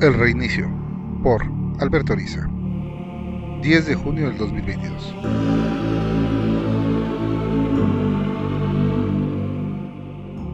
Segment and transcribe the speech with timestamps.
[0.00, 0.66] El reinicio,
[1.22, 1.44] por
[1.78, 2.48] Alberto Ariza.
[3.60, 5.14] 10 de junio del 2022.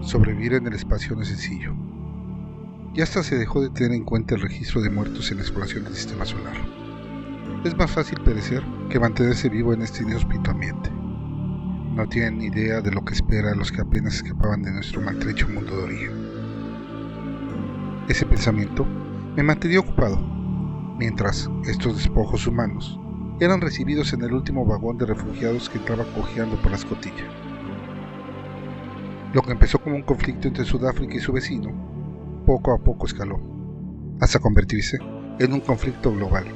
[0.05, 1.77] Sobrevivir en el espacio no es sencillo.
[2.93, 5.85] Y hasta se dejó de tener en cuenta el registro de muertos en la exploración
[5.85, 6.57] del sistema solar.
[7.63, 10.91] Es más fácil perecer que mantenerse vivo en este inhóspito ambiente.
[11.95, 15.49] No tienen idea de lo que espera a los que apenas escapaban de nuestro maltrecho
[15.49, 16.11] mundo de origen.
[18.09, 18.85] Ese pensamiento
[19.37, 20.17] me mantenía ocupado,
[20.99, 22.99] mientras estos despojos humanos
[23.39, 27.25] eran recibidos en el último vagón de refugiados que entraba cojeando por la escotilla.
[29.35, 33.39] Lo que empezó como un conflicto entre Sudáfrica y su vecino, poco a poco escaló,
[34.23, 34.99] hasta convertirse
[35.39, 36.47] en un conflicto global.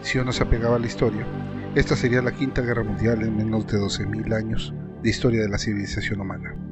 [0.00, 1.26] Si uno se apegaba a la historia,
[1.74, 4.72] esta sería la quinta guerra mundial en menos de 12.000 años
[5.02, 6.63] de historia de la civilización humana.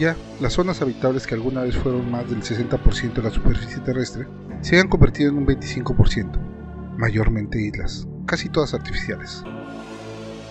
[0.00, 4.26] Las zonas habitables que alguna vez fueron más del 60% de la superficie terrestre
[4.62, 9.44] se han convertido en un 25%, mayormente islas, casi todas artificiales.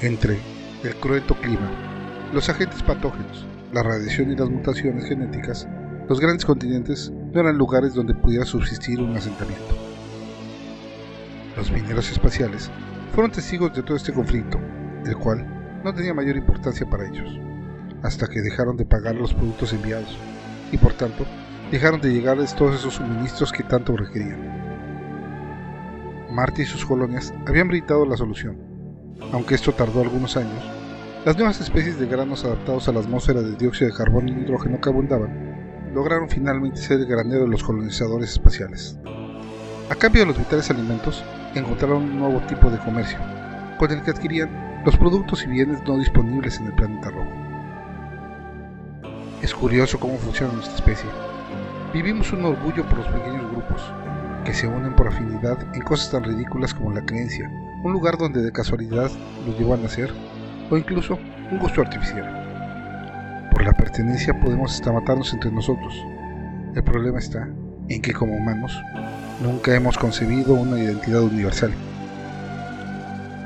[0.02, 0.38] Entre
[0.84, 1.68] el cruento clima,
[2.32, 5.68] los agentes patógenos, la radiación y las mutaciones genéticas,
[6.08, 9.76] los grandes continentes no eran lugares donde pudiera subsistir un asentamiento.
[11.58, 12.70] Los mineros espaciales
[13.16, 14.60] fueron testigos de todo este conflicto,
[15.08, 17.49] el cual no tenía mayor importancia para ellos
[18.04, 20.18] hasta que dejaron de pagar los productos enviados
[20.72, 21.26] y por tanto
[21.72, 24.60] dejaron de llegarles todos esos suministros que tanto requerían.
[26.32, 28.58] Marte y sus colonias habían brindado la solución.
[29.32, 30.64] Aunque esto tardó algunos años,
[31.26, 34.80] las nuevas especies de granos adaptados a la atmósfera de dióxido de carbono y nitrógeno
[34.80, 38.98] que abundaban lograron finalmente ser el granero de los colonizadores espaciales.
[39.90, 41.24] A cambio de los vitales alimentos,
[41.56, 43.18] encontraron un nuevo tipo de comercio,
[43.78, 47.49] con el que adquirían los productos y bienes no disponibles en el planeta rojo.
[49.42, 51.10] Es curioso cómo funciona nuestra especie.
[51.94, 53.82] Vivimos un orgullo por los pequeños grupos,
[54.44, 57.50] que se unen por afinidad en cosas tan ridículas como la creencia,
[57.84, 59.10] un lugar donde de casualidad
[59.46, 60.12] los llevó a nacer,
[60.70, 61.18] o incluso
[61.52, 63.48] un gusto artificial.
[63.52, 65.96] Por la pertenencia podemos hasta matarnos entre nosotros.
[66.76, 67.48] El problema está
[67.88, 68.78] en que como humanos
[69.42, 71.72] nunca hemos concebido una identidad universal.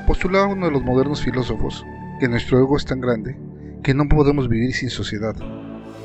[0.08, 1.86] Postulaba uno de los modernos filósofos
[2.18, 3.38] que nuestro ego es tan grande
[3.84, 5.36] que no podemos vivir sin sociedad,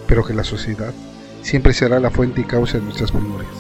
[0.09, 0.92] pero que la sociedad
[1.44, 3.52] siempre será la fuente y causa de nuestras penurias.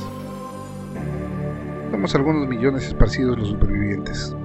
[1.91, 4.35] Somos algunos millones esparcidos los supervivientes.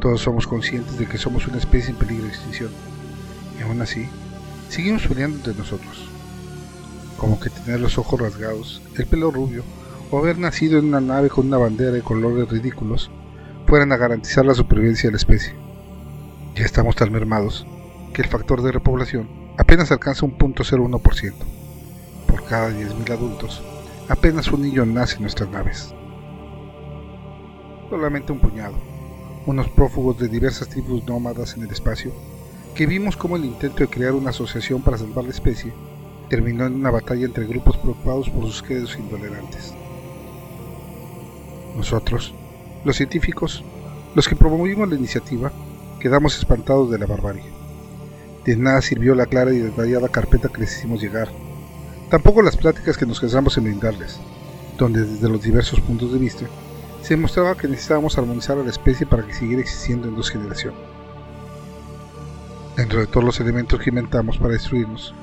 [0.00, 2.70] Todos somos conscientes de que somos una especie en peligro de extinción,
[3.58, 4.08] y aún así,
[4.68, 6.08] seguimos peleando entre nosotros.
[7.16, 9.64] Como que tener los ojos rasgados, el pelo rubio,
[10.12, 13.10] o haber nacido en una nave con una bandera de colores ridículos,
[13.66, 15.54] fueran a garantizar la supervivencia de la especie.
[16.54, 17.66] Ya estamos tan mermados
[18.14, 21.34] que el factor de repoblación apenas alcanza un 0.01%.
[22.26, 23.62] Por cada 10.000 adultos,
[24.08, 25.94] apenas un niño nace en nuestras naves.
[27.90, 28.74] Solamente un puñado,
[29.44, 32.10] unos prófugos de diversas tribus nómadas en el espacio,
[32.74, 35.74] que vimos como el intento de crear una asociación para salvar la especie
[36.30, 39.74] terminó en una batalla entre grupos preocupados por sus credos intolerantes.
[41.76, 42.32] Nosotros,
[42.84, 43.62] los científicos,
[44.14, 45.52] los que promovimos la iniciativa,
[45.98, 47.59] quedamos espantados de la barbarie.
[48.44, 51.28] De nada sirvió la clara y detallada carpeta que les hicimos llegar.
[52.08, 54.18] Tampoco las pláticas que nos casamos en brindarles,
[54.78, 56.46] donde desde los diversos puntos de vista
[57.02, 60.80] se demostraba que necesitábamos armonizar a la especie para que siguiera existiendo en dos generaciones.
[62.76, 65.14] Dentro de todos los elementos que inventamos para destruirnos,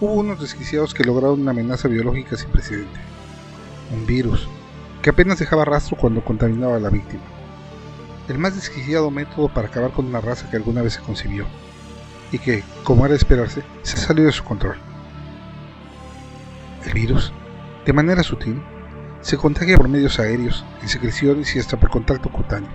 [0.00, 2.98] hubo unos desquiciados que lograron una amenaza biológica sin precedente.
[3.94, 4.48] Un virus,
[5.02, 7.22] que apenas dejaba rastro cuando contaminaba a la víctima.
[8.26, 11.46] El más desquiciado método para acabar con una raza que alguna vez se concibió
[12.34, 14.74] y que, como era de esperarse, se salió de su control.
[16.84, 17.32] El virus,
[17.86, 18.60] de manera sutil,
[19.20, 22.70] se contagia por medios aéreos, en secreciones y hasta por contacto cutáneo.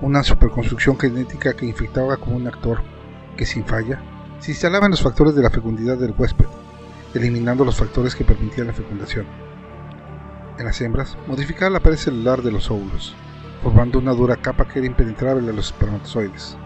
[0.00, 2.80] Una superconstrucción genética que infectaba como un actor
[3.36, 4.00] que sin falla
[4.38, 6.46] se instalaba en los factores de la fecundidad del huésped,
[7.12, 9.26] eliminando los factores que permitían la fecundación.
[10.58, 13.14] En las hembras, modificaba la pared celular de los óvulos,
[13.62, 16.56] formando una dura capa que era impenetrable a los espermatozoides.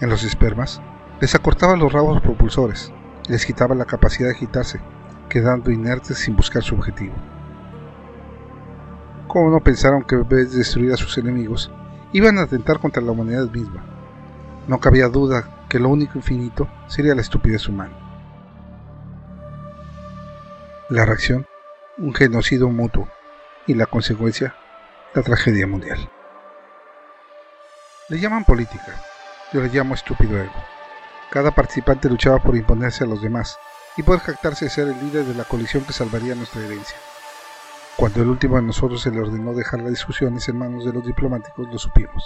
[0.00, 0.80] En los espermas,
[1.20, 2.92] les acortaba los rabos propulsores,
[3.28, 4.80] les quitaba la capacidad de agitarse,
[5.28, 7.14] quedando inertes sin buscar su objetivo.
[9.26, 11.70] ¿Cómo no pensaron que en vez de destruir a sus enemigos,
[12.12, 13.82] iban a atentar contra la humanidad misma?
[14.68, 17.94] No cabía duda que lo único infinito sería la estupidez humana.
[20.90, 21.46] La reacción,
[21.98, 23.08] un genocidio mutuo,
[23.66, 24.54] y la consecuencia,
[25.14, 26.08] la tragedia mundial.
[28.08, 28.94] Le llaman política,
[29.52, 30.75] yo le llamo estúpido ego.
[31.36, 33.58] Cada participante luchaba por imponerse a los demás
[33.98, 36.96] y poder jactarse de ser el líder de la coalición que salvaría nuestra herencia.
[37.94, 41.04] Cuando el último de nosotros se le ordenó dejar las discusiones en manos de los
[41.04, 42.24] diplomáticos, lo supimos.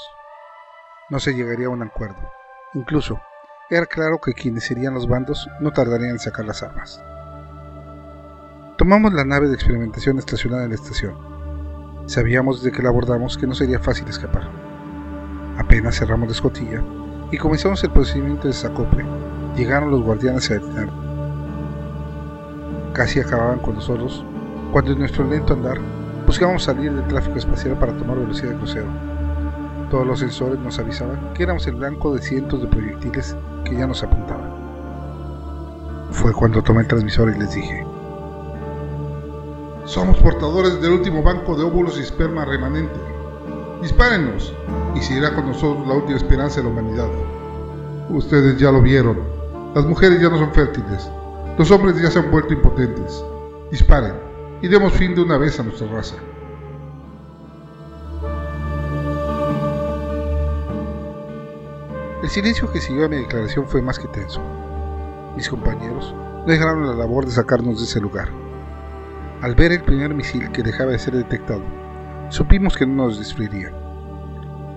[1.08, 2.20] No se llegaría a un acuerdo.
[2.74, 3.20] Incluso,
[3.68, 7.02] era claro que quienes serían los bandos no tardarían en sacar las armas.
[8.78, 11.16] Tomamos la nave de experimentación estacionada en la estación.
[12.06, 14.48] Sabíamos desde que la abordamos que no sería fácil escapar.
[15.58, 16.80] Apenas cerramos la escotilla
[17.32, 19.04] y comenzamos el procedimiento de desacople,
[19.56, 20.88] llegaron los guardianes a detener.
[22.92, 24.24] Casi acababan con nosotros
[24.72, 25.78] cuando en nuestro lento andar
[26.26, 28.86] buscábamos salir del tráfico espacial para tomar velocidad de crucero.
[29.90, 33.86] Todos los sensores nos avisaban que éramos el blanco de cientos de proyectiles que ya
[33.86, 34.50] nos apuntaban.
[36.10, 37.84] Fue cuando tomé el transmisor y les dije,
[39.84, 43.19] somos portadores del último banco de óvulos y esperma remanente.
[43.82, 44.54] Dispárenos
[44.94, 47.08] y se irá con nosotros la última esperanza de la humanidad.
[48.10, 49.18] Ustedes ya lo vieron.
[49.74, 51.10] Las mujeres ya no son fértiles.
[51.56, 53.24] Los hombres ya se han vuelto impotentes.
[53.70, 54.14] Disparen
[54.62, 56.16] y demos fin de una vez a nuestra raza.
[62.22, 64.42] El silencio que siguió a mi declaración fue más que tenso.
[65.36, 68.28] Mis compañeros no dejaron la labor de sacarnos de ese lugar.
[69.40, 71.62] Al ver el primer misil que dejaba de ser detectado,
[72.30, 73.74] supimos que no nos destruirían.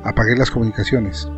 [0.03, 1.29] Apagué las comunicaciones.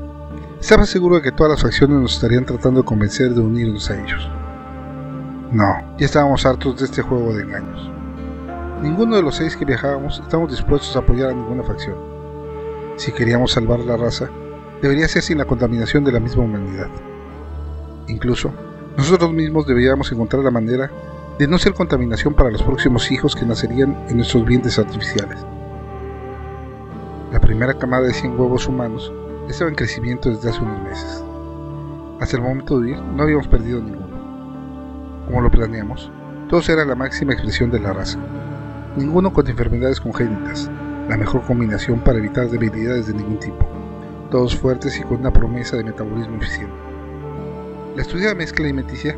[0.60, 4.02] Estaba seguro de que todas las facciones nos estarían tratando de convencer de unirnos a
[4.02, 4.30] ellos.
[5.52, 7.92] No, ya estábamos hartos de este juego de engaños.
[8.82, 11.96] Ninguno de los seis que viajábamos estábamos dispuestos a apoyar a ninguna facción.
[12.96, 14.30] Si queríamos salvar la raza,
[14.82, 16.90] debería ser sin la contaminación de la misma humanidad.
[18.08, 18.52] Incluso,
[18.98, 20.90] nosotros mismos deberíamos encontrar la manera
[21.38, 25.46] de no ser contaminación para los próximos hijos que nacerían en nuestros vientres artificiales.
[27.32, 29.12] La primera camada de 100 huevos humanos
[29.50, 31.24] estaba en crecimiento desde hace unos meses.
[32.22, 35.26] Hasta el momento de huir no habíamos perdido ninguno.
[35.26, 36.12] Como lo planeamos,
[36.50, 38.20] todos eran la máxima expresión de la raza.
[38.96, 40.70] Ninguno con enfermedades congénitas,
[41.10, 43.68] la mejor combinación para evitar debilidades de ningún tipo.
[44.30, 46.76] Todos fuertes y con una promesa de metabolismo eficiente.
[47.96, 49.18] La estudiada mezcla alimenticia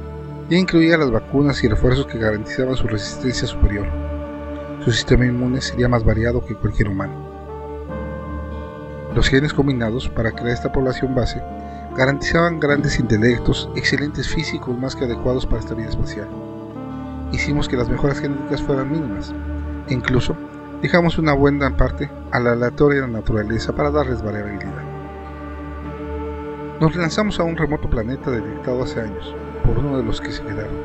[0.50, 3.86] ya incluía las vacunas y refuerzos que garantizaban su resistencia superior.
[4.86, 7.27] Su sistema inmune sería más variado que cualquier humano.
[9.18, 11.42] Los genes combinados para crear esta población base
[11.96, 16.28] garantizaban grandes intelectos, excelentes físicos más que adecuados para esta vida espacial.
[17.32, 19.34] Hicimos que las mejoras genéticas fueran mínimas,
[19.88, 20.38] e incluso
[20.84, 24.84] dejamos una buena parte a la aleatoria naturaleza para darles variabilidad.
[26.80, 29.36] Nos lanzamos a un remoto planeta detectado hace años
[29.66, 30.78] por uno de los que se quedaron,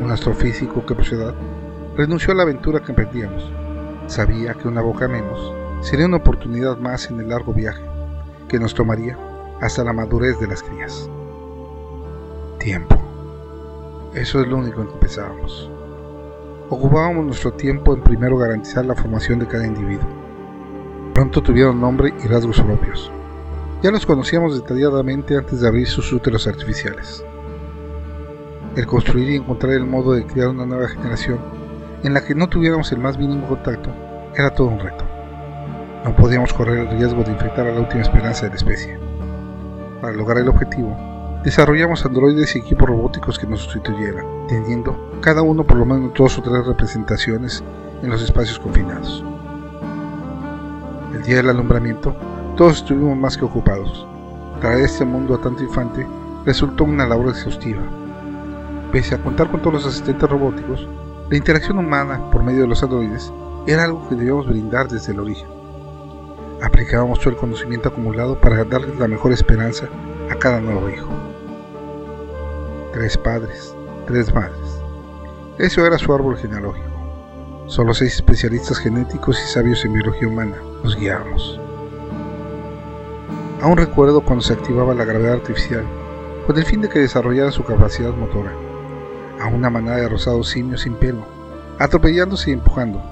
[0.00, 1.34] un astrofísico que por su edad
[1.96, 3.50] renunció a la aventura que emprendíamos.
[4.06, 7.82] Sabía que una boca menos sería una oportunidad más en el largo viaje
[8.48, 9.18] que nos tomaría
[9.60, 11.08] hasta la madurez de las crías.
[12.58, 12.96] Tiempo.
[14.14, 15.70] Eso es lo único en que pensábamos.
[16.68, 20.08] Ocupábamos nuestro tiempo en primero garantizar la formación de cada individuo.
[21.14, 23.10] Pronto tuvieron nombre y rasgos propios.
[23.82, 27.24] Ya los conocíamos detalladamente antes de abrir sus úteros artificiales.
[28.74, 31.38] El construir y encontrar el modo de crear una nueva generación
[32.02, 33.90] en la que no tuviéramos el más mínimo contacto
[34.34, 35.15] era todo un reto.
[36.06, 38.96] No podíamos correr el riesgo de infectar a la última esperanza de la especie.
[40.00, 40.96] Para lograr el objetivo,
[41.42, 46.38] desarrollamos androides y equipos robóticos que nos sustituyeran, teniendo cada uno por lo menos dos
[46.38, 47.64] o tres representaciones
[48.04, 49.24] en los espacios confinados.
[51.12, 52.14] El día del alumbramiento,
[52.56, 54.06] todos estuvimos más que ocupados.
[54.60, 56.06] Traer este mundo a tanto infante
[56.44, 57.82] resultó una labor exhaustiva.
[58.92, 60.86] Pese a contar con todos los asistentes robóticos,
[61.30, 63.32] la interacción humana por medio de los androides
[63.66, 65.55] era algo que debíamos brindar desde el origen
[66.62, 69.88] aplicábamos todo el conocimiento acumulado para darles la mejor esperanza
[70.30, 71.08] a cada nuevo hijo.
[72.92, 73.74] Tres padres,
[74.06, 74.80] tres madres.
[75.58, 76.86] Eso era su árbol genealógico.
[77.66, 81.60] Solo seis especialistas genéticos y sabios en biología humana nos guiábamos.
[83.60, 85.84] Aún recuerdo cuando se activaba la gravedad artificial,
[86.46, 88.52] con el fin de que desarrollara su capacidad motora,
[89.40, 91.24] a una manada de rosados simios sin pelo,
[91.78, 93.02] atropellándose y empujando.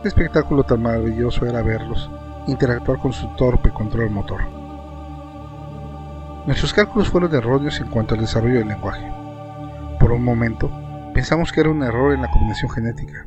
[0.00, 2.10] El espectáculo tan maravilloso era verlos
[2.46, 4.42] interactuar con su torpe control motor.
[6.46, 9.12] Nuestros cálculos fueron erróneos en cuanto al desarrollo del lenguaje.
[10.00, 10.70] Por un momento,
[11.14, 13.26] pensamos que era un error en la combinación genética,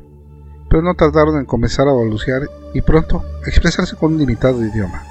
[0.68, 2.42] pero no tardaron en comenzar a balbucear
[2.74, 5.02] y pronto a expresarse con un limitado idioma.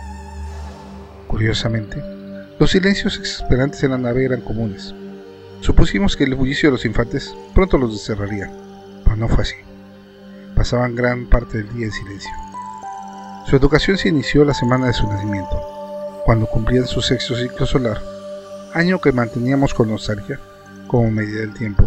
[1.27, 2.03] Curiosamente,
[2.59, 4.93] los silencios exasperantes en la nave eran comunes.
[5.61, 8.51] Supusimos que el bullicio de los infantes pronto los desterraría,
[9.03, 9.55] pero no fue así.
[10.55, 12.31] Pasaban gran parte del día en silencio.
[13.45, 15.61] Su educación se inició la semana de su nacimiento,
[16.25, 18.01] cuando cumplían su sexto ciclo solar,
[18.73, 20.39] año que manteníamos con nostalgia
[20.87, 21.83] como medida del tiempo.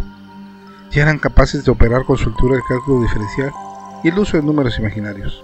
[0.92, 3.50] Ya eran capaces de operar con soltura el cálculo diferencial
[4.04, 5.42] y el uso de números imaginarios.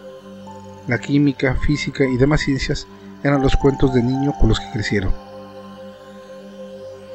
[0.86, 2.86] La química, física y demás ciencias
[3.24, 5.12] eran los cuentos de niño con los que crecieron.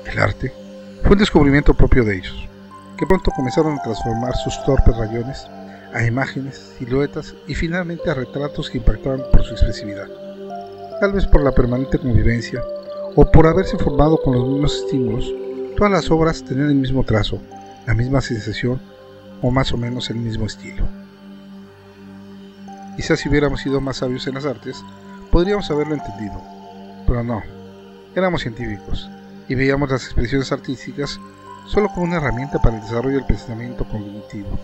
[0.05, 0.53] El arte
[1.03, 2.49] fue un descubrimiento propio de ellos,
[2.97, 5.47] que pronto comenzaron a transformar sus torpes rayones
[5.93, 10.07] a imágenes, siluetas y finalmente a retratos que impactaban por su expresividad.
[10.99, 12.61] Tal vez por la permanente convivencia
[13.15, 15.33] o por haberse formado con los mismos estímulos,
[15.77, 17.39] todas las obras tenían el mismo trazo,
[17.87, 18.79] la misma sensación
[19.41, 20.85] o más o menos el mismo estilo.
[22.95, 24.83] Quizás si hubiéramos sido más sabios en las artes,
[25.31, 26.41] podríamos haberlo entendido,
[27.07, 27.41] pero no,
[28.15, 29.09] éramos científicos
[29.47, 31.19] y veíamos las expresiones artísticas
[31.65, 34.59] solo como una herramienta para el desarrollo del pensamiento cognitivo.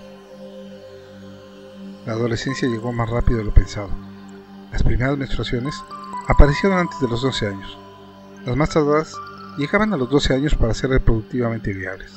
[2.06, 3.90] La adolescencia llegó más rápido de lo pensado.
[4.72, 5.76] Las primeras menstruaciones
[6.28, 7.78] aparecieron antes de los 12 años.
[8.46, 9.14] Las más tardadas
[9.58, 12.12] llegaban a los 12 años para ser reproductivamente viables.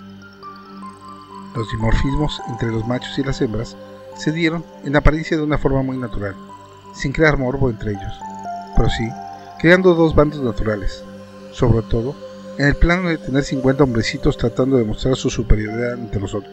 [1.54, 3.76] Los dimorfismos entre los machos y las hembras
[4.16, 6.34] se dieron en apariencia de una forma muy natural,
[6.94, 8.12] sin crear morbo entre ellos,
[8.76, 9.08] pero sí
[9.58, 11.02] creando dos bandos naturales,
[11.52, 12.14] sobre todo
[12.58, 16.52] en el plano de tener 50 hombrecitos tratando de mostrar su superioridad entre los otros.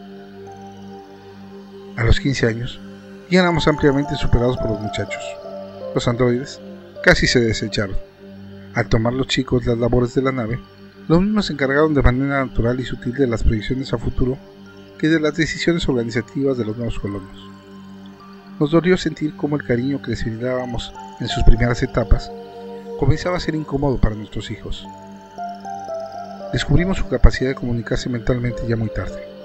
[1.96, 2.80] A los 15 años,
[3.28, 5.22] y éramos ampliamente superados por los muchachos.
[5.94, 6.60] Los androides
[7.02, 7.96] casi se desecharon.
[8.74, 10.60] Al tomar los chicos las labores de la nave,
[11.08, 14.36] los mismos se encargaron de manera natural y sutil de las proyecciones a futuro
[14.98, 17.50] que de las decisiones organizativas de los nuevos colonos.
[18.58, 22.30] Nos dolió sentir cómo el cariño que les brindábamos en sus primeras etapas
[22.98, 24.86] comenzaba a ser incómodo para nuestros hijos.
[26.52, 29.35] Descubrimos su capacidad de comunicarse mentalmente ya muy tarde.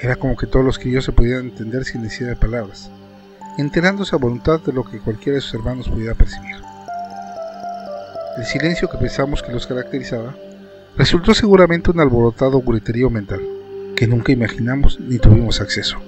[0.00, 2.90] Era como que todos los críos se pudieran entender sin necesidad de palabras
[3.58, 6.54] enterándose a voluntad de lo que cualquiera de sus hermanos pudiera percibir.
[8.38, 10.36] El silencio que pensamos que los caracterizaba
[10.96, 13.40] resultó seguramente un alborotado griterío mental,
[13.96, 15.98] que nunca imaginamos ni tuvimos acceso.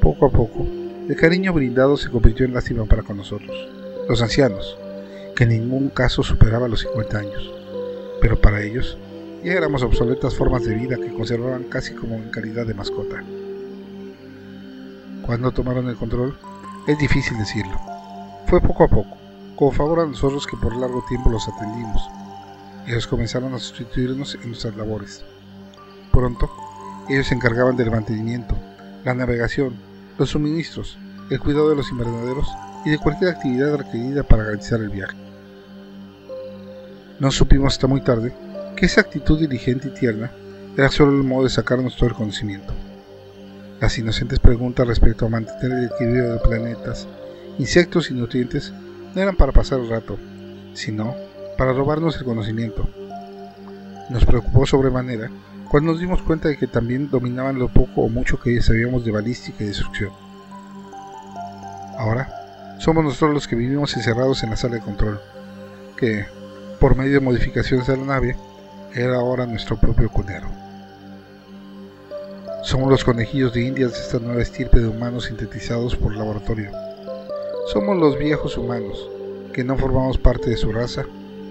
[0.00, 0.68] Poco a poco,
[1.08, 3.68] el cariño brindado se convirtió en lástima para con nosotros,
[4.08, 4.78] los ancianos,
[5.34, 7.52] que en ningún caso superaba los 50 años,
[8.20, 8.96] pero para ellos
[9.44, 13.22] ya éramos obsoletas formas de vida que conservaban casi como en calidad de mascota.
[15.22, 16.36] Cuando tomaron el control,
[16.86, 17.78] es difícil decirlo.
[18.46, 19.16] Fue poco a poco,
[19.56, 22.08] como favor a nosotros que por largo tiempo los atendimos.
[22.86, 25.24] Ellos comenzaron a sustituirnos en nuestras labores.
[26.12, 26.50] Pronto,
[27.08, 28.56] ellos se encargaban del mantenimiento,
[29.04, 29.74] la navegación,
[30.18, 30.98] los suministros,
[31.30, 32.48] el cuidado de los invernaderos
[32.84, 35.16] y de cualquier actividad requerida para garantizar el viaje.
[37.18, 38.34] No supimos hasta muy tarde
[38.80, 40.32] que esa actitud diligente y tierna
[40.74, 42.72] era solo el modo de sacarnos todo el conocimiento.
[43.78, 47.06] Las inocentes preguntas respecto a mantener el equilibrio de planetas,
[47.58, 48.72] insectos y nutrientes
[49.14, 50.18] no eran para pasar el rato,
[50.72, 51.14] sino
[51.58, 52.88] para robarnos el conocimiento.
[54.08, 55.30] Nos preocupó sobremanera
[55.68, 59.10] cuando nos dimos cuenta de que también dominaban lo poco o mucho que sabíamos de
[59.10, 60.10] balística y destrucción.
[61.98, 62.30] Ahora,
[62.78, 65.20] somos nosotros los que vivimos encerrados en la sala de control,
[65.98, 66.24] que,
[66.78, 68.36] por medio de modificaciones de la nave,
[68.94, 70.48] era ahora nuestro propio cunero.
[72.62, 76.70] Somos los conejillos de indias de esta nueva estirpe de humanos sintetizados por laboratorio.
[77.72, 79.08] Somos los viejos humanos,
[79.52, 81.04] que no formamos parte de su raza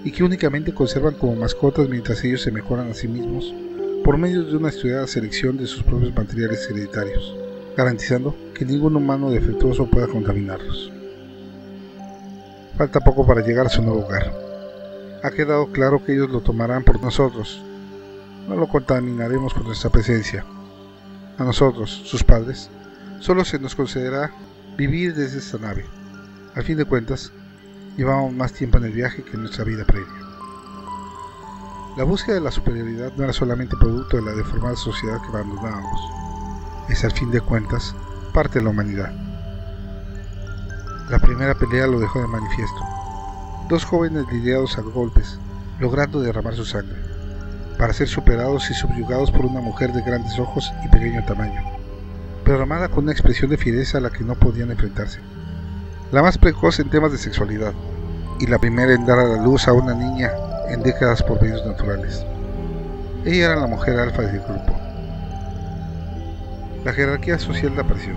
[0.04, 3.54] y que únicamente conservan como mascotas mientras ellos se mejoran a sí mismos
[4.04, 7.36] por medio de una estudiada selección de sus propios materiales hereditarios,
[7.76, 10.92] garantizando que ningún humano defectuoso pueda contaminarlos.
[12.78, 14.49] Falta poco para llegar a su nuevo hogar.
[15.24, 17.62] Ha quedado claro que ellos lo tomarán por nosotros.
[18.48, 20.46] No lo contaminaremos con nuestra presencia
[21.40, 22.70] a nosotros, sus padres,
[23.20, 24.32] solo se nos concederá
[24.78, 25.86] vivir desde esta nave.
[26.54, 27.32] Al fin de cuentas,
[27.96, 30.08] llevamos más tiempo en el viaje que en nuestra vida previa.
[31.96, 36.02] La búsqueda de la superioridad no era solamente producto de la deformada sociedad que abandonábamos,
[36.90, 37.96] es al fin de cuentas
[38.34, 39.14] parte de la humanidad.
[41.10, 42.99] La primera pelea lo dejó de manifiesto.
[43.70, 45.38] Dos jóvenes lidiados a golpes,
[45.80, 46.98] logrando derramar su sangre
[47.78, 51.62] para ser superados y subyugados por una mujer de grandes ojos y pequeño tamaño,
[52.44, 55.20] pero amada con una expresión de fiereza a la que no podían enfrentarse.
[56.12, 57.74] La más precoz en temas de sexualidad,
[58.40, 60.32] y la primera en dar a la luz a una niña
[60.68, 62.26] en décadas por medios naturales.
[63.24, 64.74] Ella era la mujer alfa del grupo.
[66.84, 68.14] La jerarquía social la apareció.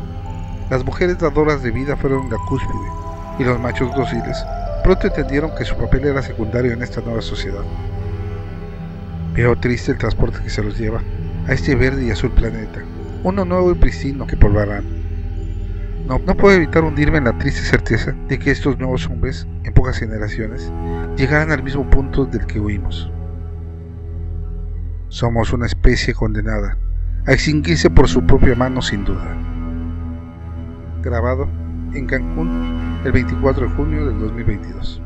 [0.70, 2.90] Las mujeres dadoras de vida fueron la cúspide,
[3.38, 4.42] y los machos dóciles
[4.82, 7.62] pronto entendieron que su papel era secundario en esta nueva sociedad.
[9.34, 11.00] Pero triste el transporte que se los lleva
[11.46, 12.82] a este verde y azul planeta,
[13.24, 14.84] uno nuevo y pristino que polvarán.
[16.06, 19.72] No, no puedo evitar hundirme en la triste certeza de que estos nuevos hombres, en
[19.72, 20.72] pocas generaciones,
[21.16, 23.10] llegarán al mismo punto del que huimos.
[25.08, 26.76] Somos una especie condenada
[27.26, 29.36] a extinguirse por su propia mano sin duda.
[31.02, 31.48] grabado
[31.94, 35.02] en Cancún el 24 de junio del 2022.